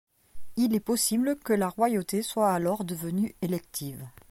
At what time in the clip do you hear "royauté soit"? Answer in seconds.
1.69-2.51